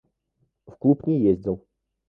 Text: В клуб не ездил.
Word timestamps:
В 0.65 0.77
клуб 0.77 1.05
не 1.05 1.19
ездил. 1.19 1.63